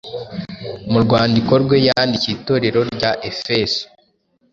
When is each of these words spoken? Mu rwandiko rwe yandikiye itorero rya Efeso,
Mu 0.91 0.97
rwandiko 1.05 1.51
rwe 1.63 1.77
yandikiye 1.87 2.33
itorero 2.37 2.79
rya 2.95 3.11
Efeso, 3.31 3.81